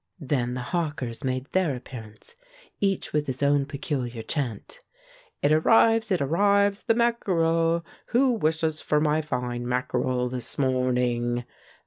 [0.19, 2.35] Then the hawkers made their appearance,
[2.79, 4.81] each with his own peculiar chant.
[5.43, 7.85] "It arrives, it arrives, the mackerel!
[8.07, 11.45] Who wishes for my fine mackerel this morning?"